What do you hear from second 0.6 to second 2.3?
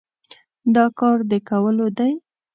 دا کار د کولو دی؟